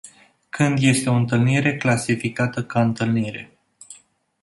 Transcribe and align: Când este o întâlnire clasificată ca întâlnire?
Când 0.49 0.77
este 0.81 1.09
o 1.09 1.13
întâlnire 1.13 1.77
clasificată 1.77 2.63
ca 2.63 2.81
întâlnire? 2.81 3.51